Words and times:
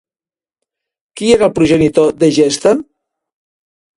Qui 1.19 1.27
era 1.35 1.49
el 1.49 1.53
progenitor 1.59 2.09
d'Egesta? 2.23 2.75